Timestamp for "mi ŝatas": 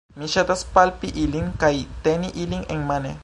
0.19-0.63